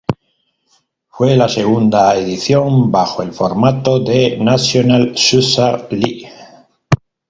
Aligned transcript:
Fue 1.09 1.35
la 1.35 1.47
segunda 1.47 2.15
edición 2.17 2.89
bajo 2.91 3.21
el 3.21 3.31
formato 3.33 3.99
de 3.99 4.35
"National 4.39 5.15
Soccer 5.15 5.93
League". 5.93 6.27